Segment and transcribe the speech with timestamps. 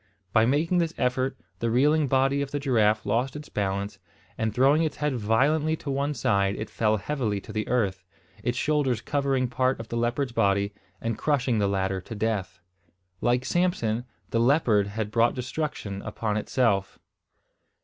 [0.33, 3.99] By making this effort, the reeling body of the giraffe lost its balance,
[4.35, 8.03] and throwing its head violently to one side it fell heavily to the earth,
[8.41, 12.59] its shoulders covering part of the leopard's body, and crushing the latter to death.
[13.21, 16.97] Like Samson, the leopard had brought destruction upon itself!